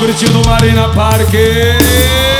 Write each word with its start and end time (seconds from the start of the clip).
Gritinho 0.00 0.32
no 0.32 0.42
Marina 0.42 0.88
Parque 0.88 2.33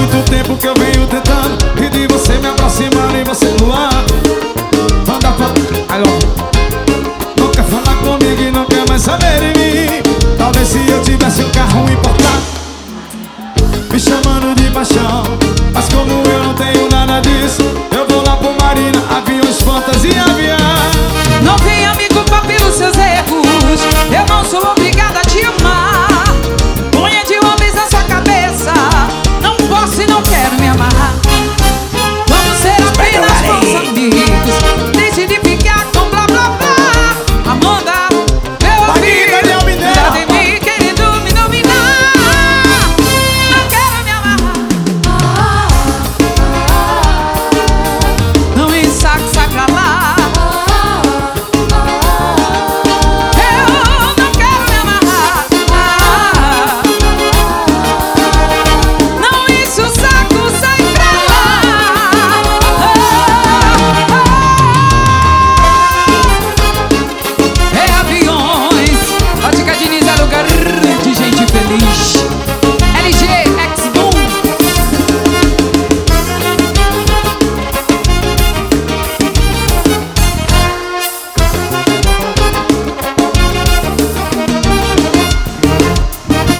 muito 0.00 0.30
tempo 0.30 0.56
que 0.56 0.66
eu 0.66 0.74
venho 0.74 1.06
tentando 1.06 1.58
E 1.76 1.90
de 1.90 2.06
você 2.06 2.38
me 2.38 2.48
aproximando 2.48 3.18
e 3.18 3.24
você 3.24 3.46
no 3.60 3.70